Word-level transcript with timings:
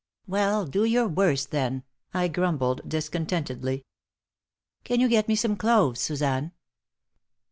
"Well, 0.25 0.65
do 0.65 0.83
your 0.83 1.07
worst, 1.07 1.51
then," 1.51 1.83
I 2.11 2.27
grumbled, 2.27 2.81
discontentedly. 2.89 3.85
"Can 4.83 4.99
you 4.99 5.07
get 5.07 5.27
me 5.27 5.35
some 5.35 5.55
cloves, 5.55 5.99
Suzanne?" 6.01 6.53